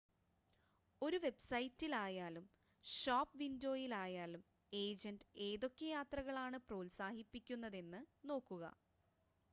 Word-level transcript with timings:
ഒരു 1.01 1.17
വെബ്‌സൈറ്റിലായാലും 1.17 2.45
ഷോപ്പ് 2.85 3.37
വിൻഡോയിലായാലും 3.39 4.43
ഏജൻ്റ് 4.73 5.27
ഏതൊക്കെ 5.43 5.87
യാത്രകളാണ് 5.89 6.59
പ്രോത്സാഹിപ്പിക്കുന്നതെന്ന് 6.67 8.01
നോക്കുക 8.25 8.63